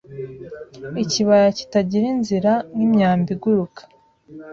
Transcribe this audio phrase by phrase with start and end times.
[1.03, 3.81] Ikibaya kitagira inzira nkimyambi iguruka